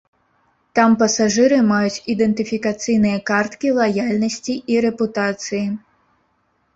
[0.77, 5.61] Там пасажыры маюць ідэнтыфікацыйныя карткі лаяльнасці і рэпутацыі.